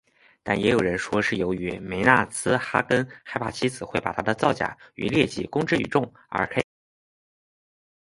[0.41, 6.67] 但也有人说是由于梅纳茨哈根害怕妻子会把他的造假与劣迹公之于众而开枪杀死她的。